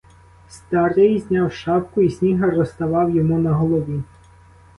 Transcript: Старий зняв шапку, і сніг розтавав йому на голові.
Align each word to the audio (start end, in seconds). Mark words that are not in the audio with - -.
Старий 0.49 1.19
зняв 1.19 1.53
шапку, 1.53 2.01
і 2.01 2.09
сніг 2.09 2.43
розтавав 2.49 3.15
йому 3.15 3.39
на 3.39 3.53
голові. 3.53 4.03